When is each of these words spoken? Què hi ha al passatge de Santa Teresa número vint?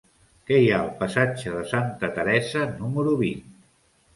Què 0.51 0.55
hi 0.61 0.69
ha 0.75 0.79
al 0.85 0.89
passatge 1.01 1.53
de 1.57 1.61
Santa 1.73 2.09
Teresa 2.17 2.67
número 2.81 3.15
vint? 3.25 3.45